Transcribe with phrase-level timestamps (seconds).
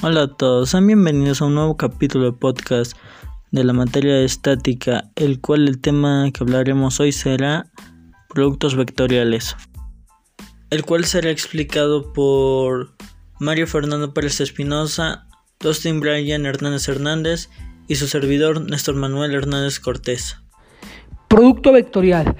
[0.00, 2.96] Hola a todos, sean bienvenidos a un nuevo capítulo de podcast
[3.50, 7.66] de la materia de estática, el cual el tema que hablaremos hoy será
[8.28, 9.56] productos vectoriales,
[10.70, 12.94] el cual será explicado por
[13.40, 15.26] Mario Fernando Pérez Espinosa,
[15.58, 17.50] Dustin Brian Hernández Hernández
[17.88, 20.36] y su servidor Néstor Manuel Hernández Cortés.
[21.26, 22.36] Producto vectorial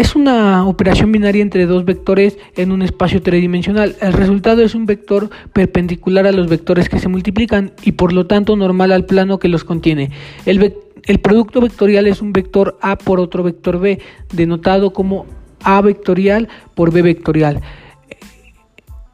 [0.00, 3.96] es una operación binaria entre dos vectores en un espacio tridimensional.
[4.00, 8.26] El resultado es un vector perpendicular a los vectores que se multiplican y por lo
[8.26, 10.10] tanto normal al plano que los contiene.
[10.46, 10.72] El,
[11.20, 14.00] producto vectorial es un vector A por otro vector B,
[14.32, 15.26] denotado como
[15.62, 17.60] A vectorial por B vectorial.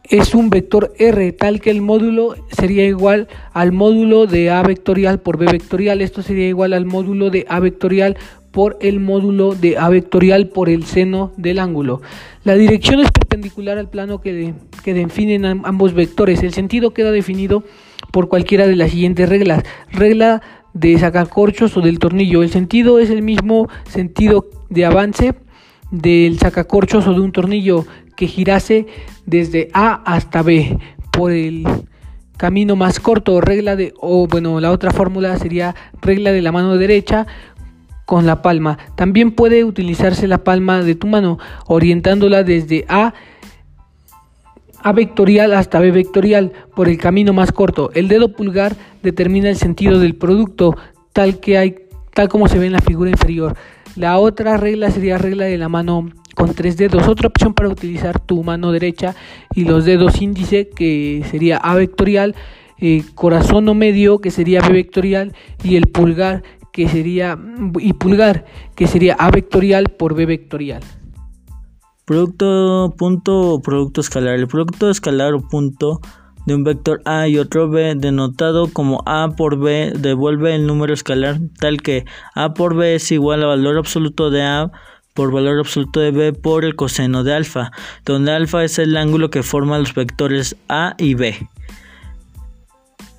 [0.05, 5.19] Es un vector R, tal que el módulo sería igual al módulo de A vectorial
[5.19, 6.01] por B vectorial.
[6.01, 8.17] Esto sería igual al módulo de A vectorial
[8.57, 12.01] por el módulo de A vectorial por el seno del ángulo.
[12.43, 16.43] La dirección es perpendicular al plano que, que definen ambos vectores.
[16.43, 17.65] El sentido queda definido
[18.13, 19.63] por cualquiera de las siguientes reglas.
[19.93, 20.41] Regla
[20.73, 22.43] de sacacorchos o del tornillo.
[22.43, 25.35] El sentido es el mismo sentido de avance
[25.91, 27.85] del sacacorchos o de un tornillo
[28.17, 28.87] que girase
[29.27, 30.79] desde A hasta B
[31.13, 31.67] por el
[32.39, 36.77] camino más corto, regla de, o bueno, la otra fórmula sería regla de la mano
[36.77, 37.27] derecha
[38.07, 38.79] con la palma.
[38.95, 43.13] También puede utilizarse la palma de tu mano orientándola desde A
[44.83, 47.91] a vectorial hasta B vectorial por el camino más corto.
[47.95, 50.77] El dedo pulgar determina el sentido del producto
[51.13, 51.77] tal que hay
[52.15, 53.57] tal como se ve en la figura inferior.
[53.97, 57.09] La otra regla sería regla de la mano con tres dedos.
[57.09, 59.17] Otra opción para utilizar tu mano derecha
[59.55, 62.37] y los dedos índice que sería A vectorial,
[62.79, 65.35] eh, corazón o medio que sería B vectorial
[65.65, 66.45] y el pulgar
[66.77, 67.39] que sería
[67.81, 70.83] y pulgar, que sería A vectorial por B vectorial.
[72.05, 74.35] Producto punto producto escalar.
[74.35, 76.03] El producto escalar o punto
[76.45, 80.93] de un vector A y otro B denotado como A por B devuelve el número
[80.93, 82.05] escalar tal que
[82.35, 84.71] A por B es igual al valor absoluto de A
[85.15, 87.71] por valor absoluto de B por el coseno de alfa,
[88.05, 91.49] donde alfa es el ángulo que forma los vectores A y B.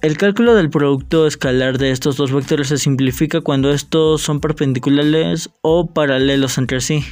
[0.02, 5.50] El cálculo del producto escalar de estos dos vectores se simplifica cuando estos son perpendiculares
[5.62, 7.03] o paralelos entre sí.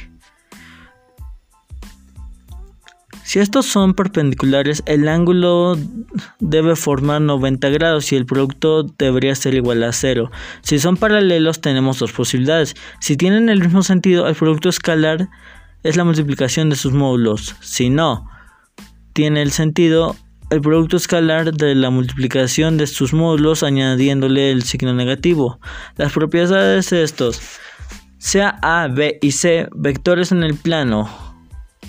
[3.24, 5.76] Si estos son perpendiculares, el ángulo
[6.38, 10.30] debe formar 90 grados y el producto debería ser igual a cero.
[10.62, 12.76] Si son paralelos, tenemos dos posibilidades.
[13.00, 15.28] Si tienen el mismo sentido, el producto escalar
[15.82, 17.56] es la multiplicación de sus módulos.
[17.60, 18.30] Si no
[19.12, 20.14] tiene el sentido,
[20.50, 25.58] el producto escalar de la multiplicación de sus módulos añadiéndole el signo negativo.
[25.96, 27.40] Las propiedades de estos,
[28.18, 31.10] sea A, B y C, vectores en el plano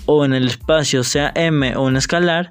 [0.06, 2.50] o en el espacio, sea M o en escalar,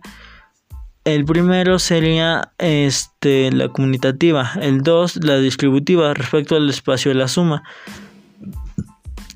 [1.04, 7.30] el primero sería este, la conmutativa, el 2 la distributiva respecto al espacio de la
[7.30, 7.64] suma,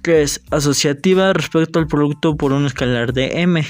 [0.03, 3.65] que es asociativa respecto al producto por un escalar de M.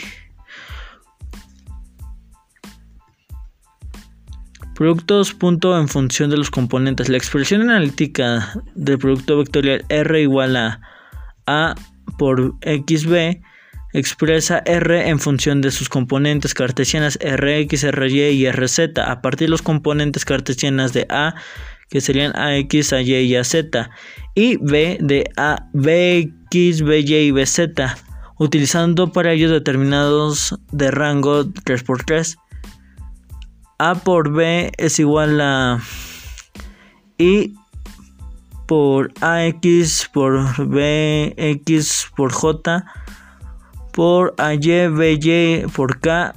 [4.82, 7.08] Productos punto en función de los componentes.
[7.08, 10.82] La expresión analítica del producto vectorial R igual a
[11.46, 11.76] A
[12.18, 13.44] por XB
[13.94, 19.52] expresa R en función de sus componentes cartesianas RX, RY y RZ a partir de
[19.52, 21.36] los componentes cartesianas de A
[21.92, 23.54] que serían AX, AY y AZ
[24.34, 27.60] y B de A, BX, BY y BZ
[28.40, 32.41] utilizando para ello determinados de rango 3x3
[33.84, 35.80] a por B es igual a
[37.18, 37.56] I
[38.68, 42.86] por AX por BX por J
[43.92, 46.36] por AY BY por K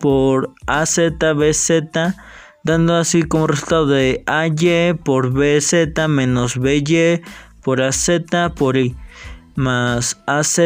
[0.00, 1.70] por AZ BZ
[2.64, 7.22] dando así como resultado de AY por BZ menos BY
[7.62, 8.10] por AZ
[8.56, 8.96] por I
[9.54, 10.58] más AZ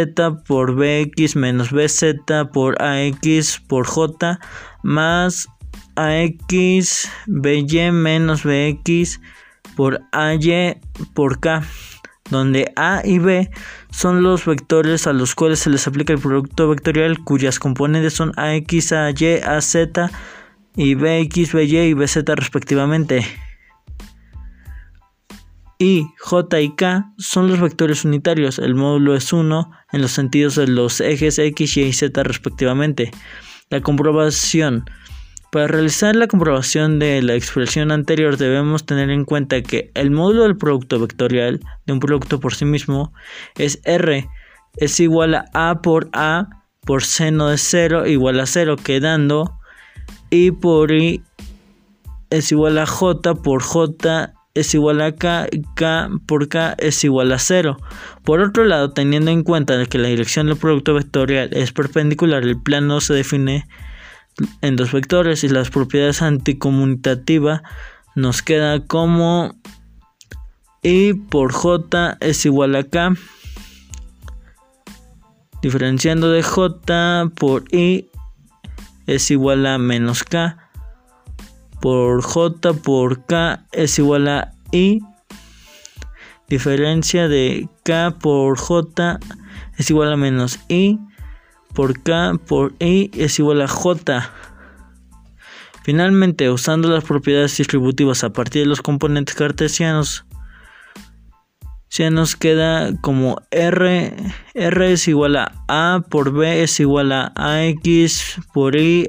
[0.47, 2.17] por BX menos BZ
[2.51, 4.41] por AX por J
[4.83, 5.49] más
[6.01, 9.21] AX BY menos BX
[9.77, 10.81] por AY
[11.15, 11.63] por K,
[12.31, 13.51] donde A y B
[13.91, 18.33] son los vectores a los cuales se les aplica el producto vectorial cuyas componentes son
[18.39, 19.77] AX, AY, AZ
[20.75, 23.27] y BX, BY y BZ respectivamente.
[25.79, 30.55] Y J y K son los vectores unitarios, el módulo es 1 en los sentidos
[30.55, 33.11] de los ejes X, Y y Z respectivamente.
[33.71, 34.85] La comprobación.
[35.51, 40.45] Para realizar la comprobación de la expresión anterior debemos tener en cuenta que el módulo
[40.45, 43.13] del producto vectorial de un producto por sí mismo
[43.57, 44.29] es R
[44.77, 46.49] es igual a A por A
[46.83, 49.59] por seno de 0 igual a 0 quedando
[50.31, 51.25] I por I
[52.31, 57.33] es igual a J por J es igual a K, K por K es igual
[57.33, 57.77] a 0.
[58.25, 62.61] Por otro lado, teniendo en cuenta que la dirección del producto vectorial es perpendicular, el
[62.61, 63.69] plano se define
[64.61, 67.63] en dos vectores y las propiedades anticonmutativas
[68.15, 69.55] nos queda como
[70.83, 73.15] I por J es igual a K.
[75.63, 78.09] Diferenciando de J por I
[79.07, 80.57] es igual a menos K.
[81.81, 85.01] Por J por K es igual a I.
[86.49, 89.21] Diferencia de K por J
[89.77, 90.99] es igual a menos I.
[91.75, 94.31] Por K por I es igual a J.
[95.83, 100.25] Finalmente, usando las propiedades distributivas a partir de los componentes cartesianos,
[101.91, 104.17] se nos queda como R,
[104.55, 109.09] R es igual a A por B es igual a AX por Y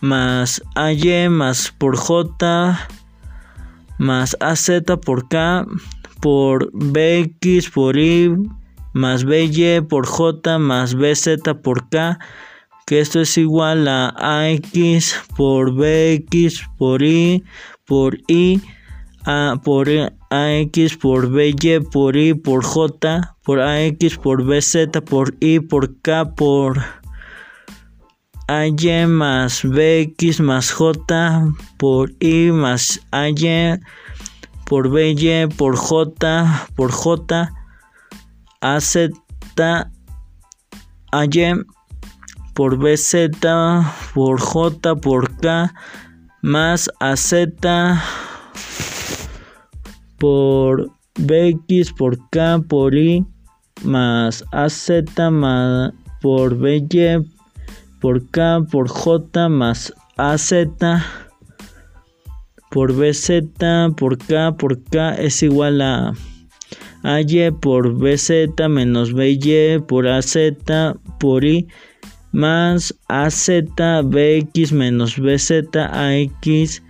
[0.00, 2.88] más AY más por J
[3.98, 4.70] más AZ
[5.04, 5.66] por K
[6.20, 8.34] por BX por Y
[8.92, 12.18] más BY por J más BZ por K
[12.86, 17.44] que esto es igual a AX por BX por Y
[17.86, 18.60] por Y
[19.24, 19.88] a por
[20.30, 26.34] AX por BY por Y por J por AX por BZ por Y por K
[26.34, 26.82] por
[28.48, 31.46] AY más BX más J
[31.78, 33.78] por Y más AY
[34.66, 37.59] por BY por J por J
[38.60, 38.96] AZ
[41.12, 41.54] AY
[42.54, 43.30] por BZ
[44.14, 45.72] por J por K
[46.42, 47.34] más AZ
[50.18, 53.24] por BX por K por Y
[53.82, 54.90] más AZ
[55.30, 57.26] más por BY
[58.00, 60.52] por K por J más AZ
[62.70, 63.30] por BZ
[63.96, 66.12] por K por K es igual a
[67.02, 70.36] AY por BZ menos BY por AZ
[71.18, 71.68] por Y
[72.32, 73.48] más AZ
[74.04, 76.82] BX menos BZ AX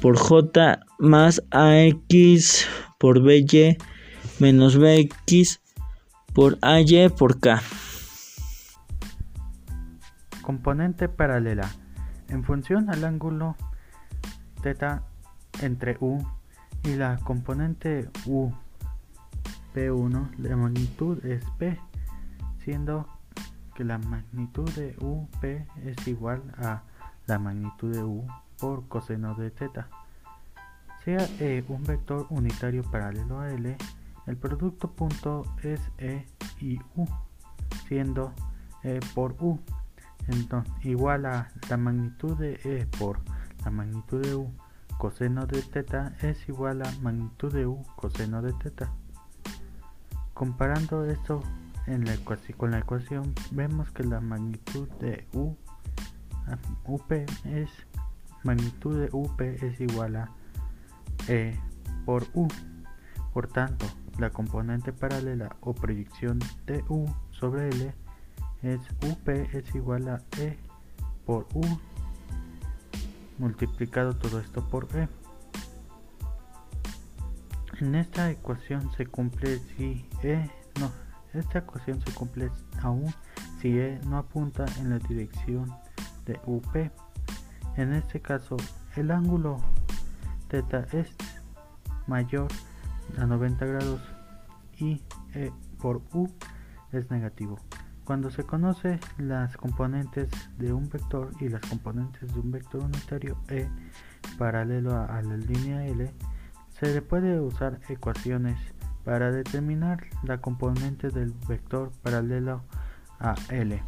[0.00, 2.66] por J más AX
[2.98, 3.76] por BY
[4.38, 5.60] menos BX
[6.32, 7.62] por AY por K.
[10.42, 11.70] Componente paralela.
[12.28, 13.56] En función al ángulo
[14.62, 15.02] θ
[15.62, 16.18] entre U
[16.82, 18.52] y la componente U
[19.73, 21.79] P1, la magnitud es P,
[22.63, 23.07] siendo
[23.75, 26.83] que la magnitud de UP es igual a
[27.27, 28.27] la magnitud de U
[28.59, 29.85] por coseno de θ.
[31.03, 33.77] Sea E un vector unitario paralelo a L,
[34.27, 36.25] el producto punto es E
[36.59, 37.05] y U,
[37.87, 38.33] siendo
[38.83, 39.59] E por U.
[40.27, 43.19] Entonces, igual a la magnitud de E por
[43.63, 44.51] la magnitud de U
[44.97, 48.89] coseno de θ es igual a magnitud de U coseno de θ.
[50.34, 51.42] Comparando esto
[52.56, 55.56] con la ecuación, vemos que la magnitud de U
[56.86, 57.70] UP es
[58.42, 60.30] magnitud de UP es igual a
[61.28, 61.58] E
[62.04, 62.48] por U.
[63.32, 63.86] Por tanto,
[64.18, 67.94] la componente paralela o proyección de U sobre L
[68.62, 70.58] es UP es igual a E
[71.24, 71.64] por U
[73.38, 75.08] multiplicado todo esto por E.
[77.80, 80.48] En esta ecuación se cumple si E
[80.80, 80.90] no,
[81.32, 82.50] esta ecuación se cumple
[82.82, 83.12] aún
[83.60, 85.72] si E no apunta en la dirección
[86.24, 86.76] de UP.
[87.76, 88.56] En este caso,
[88.96, 89.58] el ángulo
[90.48, 91.16] θ es
[92.06, 92.48] mayor
[93.18, 94.00] a 90 grados
[94.78, 95.02] y
[95.34, 95.50] E
[95.80, 96.30] por U
[96.92, 97.58] es negativo.
[98.04, 100.28] Cuando se conoce las componentes
[100.58, 103.68] de un vector y las componentes de un vector unitario E
[104.38, 106.12] paralelo a, la línea L,
[106.78, 108.58] se le puede usar ecuaciones
[109.04, 112.62] para determinar la componente del vector paralelo
[113.20, 113.82] a L.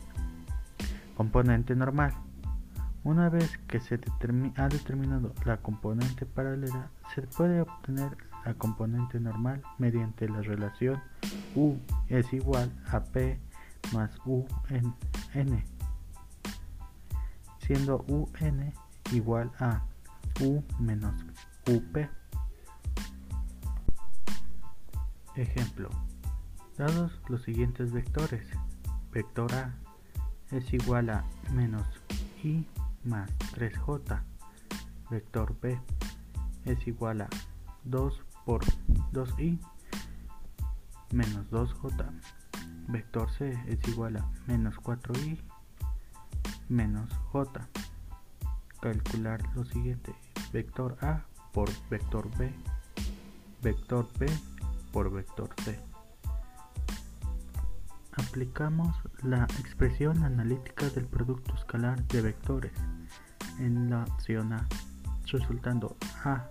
[1.16, 2.12] Componente normal.
[3.02, 3.94] Una vez que se
[4.56, 11.00] ha determinado la componente paralela, se puede obtener la componente normal mediante la relación
[11.54, 11.76] U
[12.08, 13.38] es igual a P
[13.92, 14.94] más U en
[15.34, 15.64] N,
[17.58, 18.72] siendo UN
[19.12, 19.82] igual a
[20.40, 21.14] U menos
[21.68, 22.08] UP.
[25.36, 25.90] Ejemplo,
[26.78, 28.46] dados los siguientes vectores,
[29.12, 29.74] vector A
[30.50, 31.86] es igual a menos
[32.42, 32.66] I
[33.04, 34.22] más 3j.
[35.10, 35.78] Vector b
[36.64, 37.28] es igual a
[37.84, 38.64] 2 por
[39.12, 39.58] 2i
[41.12, 42.20] menos 2j.
[42.88, 45.38] Vector c es igual a menos 4i
[46.70, 47.68] menos j.
[48.80, 50.14] calcular lo siguiente.
[50.50, 52.50] Vector A por vector B,
[53.62, 54.26] vector B
[54.92, 55.78] por vector C.
[58.12, 62.72] Aplicamos la expresión analítica del producto escalar de vectores
[63.58, 64.66] en la opción A,
[65.30, 66.48] resultando A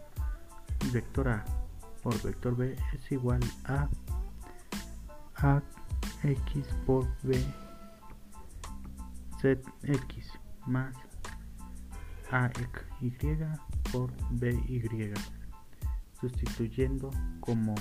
[0.91, 1.45] vector A
[2.03, 3.87] por vector B es igual a
[5.37, 5.61] A
[6.23, 7.43] x por B
[9.41, 10.95] ZX más
[12.31, 12.51] AY
[13.91, 15.13] por BY,
[16.19, 17.75] sustituyendo como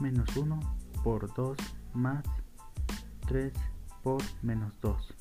[0.00, 0.58] menos 1
[1.02, 1.56] por 2
[1.94, 2.24] más
[3.26, 3.52] 3
[4.02, 5.14] por menos 2,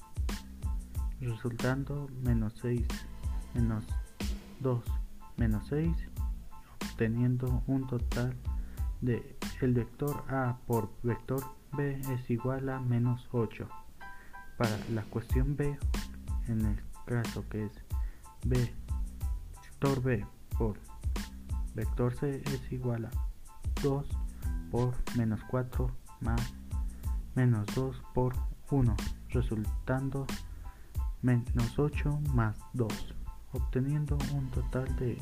[1.22, 2.86] resultando menos 6
[3.54, 3.86] menos
[4.60, 4.84] 2
[5.38, 5.92] menos 6,
[6.92, 8.36] obteniendo un total
[9.02, 13.68] de el vector A por vector B es igual a menos 8.
[14.58, 15.78] Para la cuestión B,
[16.48, 17.72] en el caso que es
[18.46, 18.74] B,
[19.64, 20.26] vector B
[20.58, 20.80] por
[21.74, 23.12] vector C es igual a
[23.82, 24.25] 2
[24.76, 25.90] por menos 4
[26.20, 26.54] más
[27.34, 28.34] menos 2 por
[28.70, 28.94] 1,
[29.30, 30.28] resultando
[31.22, 33.16] menos 8 más 2,
[33.54, 35.18] obteniendo un total de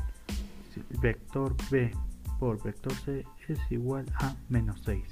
[0.99, 1.91] vector B
[2.39, 5.03] por vector C es igual a menos 6.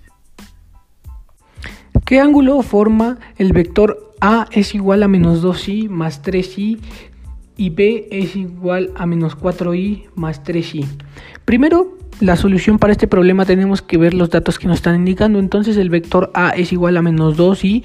[2.03, 6.79] ¿Qué ángulo forma el vector A es igual a menos 2i más 3i
[7.57, 10.87] y B es igual a menos 4i más 3i?
[11.45, 15.39] Primero, la solución para este problema tenemos que ver los datos que nos están indicando.
[15.39, 17.83] Entonces el vector A es igual a menos 2i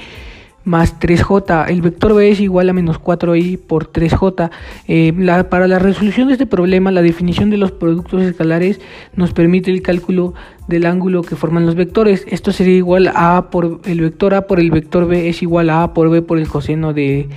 [0.66, 1.70] más 3j.
[1.70, 4.50] El vector b es igual a menos 4i por 3j.
[4.88, 8.80] Eh, para la resolución de este problema, la definición de los productos escalares
[9.14, 10.34] nos permite el cálculo
[10.66, 12.26] del ángulo que forman los vectores.
[12.28, 15.70] Esto sería igual a a por el vector a por el vector b es igual
[15.70, 17.28] a a por b por el coseno de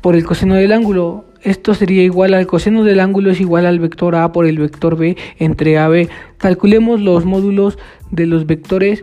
[0.00, 1.24] por el coseno del ángulo.
[1.42, 4.96] Esto sería igual al coseno del ángulo es igual al vector a por el vector
[4.96, 6.08] b entre ab.
[6.38, 7.78] Calculemos los módulos
[8.10, 9.02] de los vectores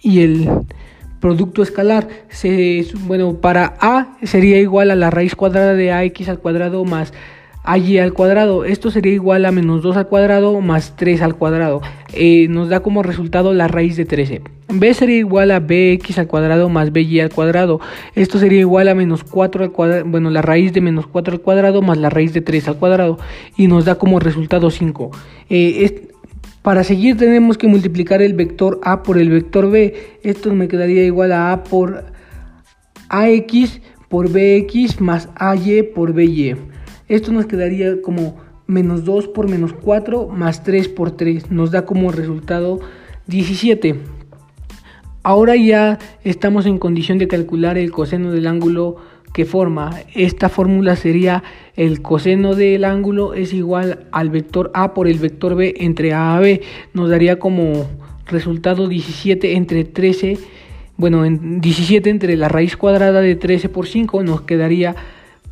[0.00, 0.48] y el
[1.20, 2.08] producto escalar.
[2.28, 7.12] Se, bueno, para a sería igual a la raíz cuadrada de ax al cuadrado más
[7.64, 8.64] ay al cuadrado.
[8.64, 11.80] Esto sería igual a menos 2 al cuadrado más 3 al cuadrado.
[12.12, 14.42] Eh, nos da como resultado la raíz de 13.
[14.72, 17.80] B sería igual a bx al cuadrado más by al cuadrado.
[18.14, 21.40] Esto sería igual a menos 4 al cuadrado, bueno, la raíz de menos 4 al
[21.40, 23.18] cuadrado más la raíz de 3 al cuadrado.
[23.56, 25.10] Y nos da como resultado 5.
[25.50, 26.08] Eh,
[26.62, 30.18] para seguir tenemos que multiplicar el vector a por el vector b.
[30.22, 32.04] Esto me quedaría igual a a por
[33.08, 36.56] ax por bx más ay por by.
[37.08, 38.36] Esto nos quedaría como
[38.68, 41.50] menos 2 por menos 4 más 3 por 3.
[41.50, 42.78] Nos da como resultado
[43.26, 44.21] 17.
[45.24, 48.96] Ahora ya estamos en condición de calcular el coseno del ángulo
[49.32, 49.90] que forma.
[50.14, 51.44] Esta fórmula sería
[51.76, 56.38] el coseno del ángulo es igual al vector A por el vector B entre A
[56.40, 56.60] B.
[56.92, 57.86] Nos daría como
[58.26, 60.38] resultado 17 entre 13.
[60.96, 64.96] Bueno, en 17 entre la raíz cuadrada de 13 por 5 nos quedaría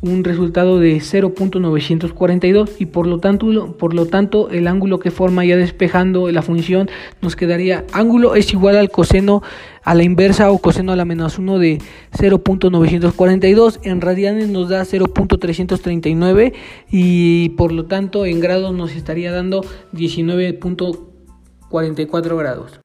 [0.01, 5.45] un resultado de 0.942 y por lo tanto por lo tanto el ángulo que forma
[5.45, 6.89] ya despejando la función
[7.21, 9.43] nos quedaría ángulo es igual al coseno
[9.83, 11.77] a la inversa o coseno a la menos 1 de
[12.13, 16.53] 0.942 en radianes nos da 0.339
[16.89, 22.81] y por lo tanto en grados nos estaría dando 19.44 grados.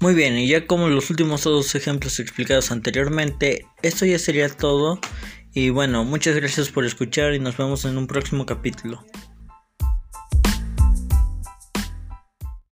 [0.00, 5.00] Muy bien, y ya como los últimos dos ejemplos explicados anteriormente, esto ya sería todo
[5.54, 9.04] y bueno, muchas gracias por escuchar y nos vemos en un próximo capítulo.